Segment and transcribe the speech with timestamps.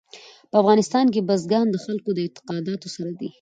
[0.49, 3.29] په افغانستان کې بزګان د خلکو له اعتقاداتو سره دي.